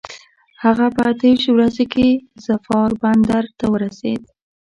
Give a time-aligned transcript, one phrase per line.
[0.63, 2.07] هغه په اته ویشت ورځي کې
[2.45, 4.21] ظفار بندر ته ورسېد.